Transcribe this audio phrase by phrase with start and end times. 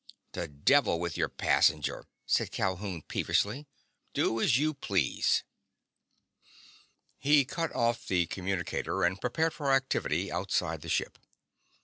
[0.33, 3.67] "To the devil with your passenger!" said Calhoun peevishly.
[4.15, 5.43] "Do as you please!"
[7.19, 11.19] He cut off the communicator and prepared for activity outside the ship.